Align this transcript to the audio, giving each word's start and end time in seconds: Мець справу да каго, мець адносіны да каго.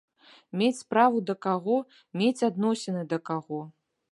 Мець 0.61 0.77
справу 0.85 1.21
да 1.27 1.35
каго, 1.47 1.75
мець 2.23 2.45
адносіны 2.51 3.05
да 3.13 3.17
каго. 3.33 3.61